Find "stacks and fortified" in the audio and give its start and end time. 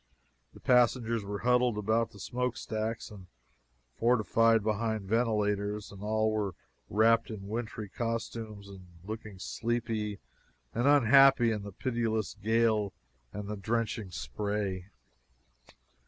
2.57-4.63